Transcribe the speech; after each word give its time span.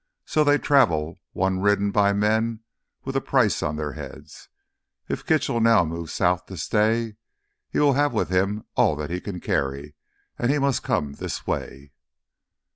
So 0.25 0.43
they 0.43 0.57
travel 0.57 1.19
one 1.31 1.59
ridden 1.59 1.91
by 1.91 2.11
men 2.11 2.61
with 3.03 3.15
a 3.15 3.21
price 3.21 3.61
on 3.61 3.75
their 3.75 3.91
heads. 3.93 4.49
If 5.07 5.27
Kitchell 5.27 5.59
now 5.61 5.85
moves 5.85 6.11
south 6.11 6.47
to 6.47 6.57
stay, 6.57 7.17
he 7.69 7.77
will 7.79 7.93
have 7.93 8.11
with 8.11 8.29
him 8.29 8.65
all 8.75 8.95
that 8.95 9.11
he 9.11 9.21
can 9.21 9.39
carry, 9.39 9.93
and 10.39 10.51
he 10.51 10.57
must 10.57 10.81
come 10.81 11.13
this 11.13 11.45
way." 11.45 11.91